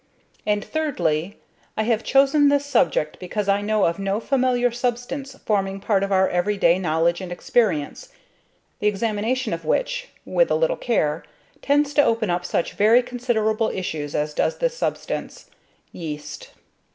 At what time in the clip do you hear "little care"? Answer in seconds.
10.55-11.23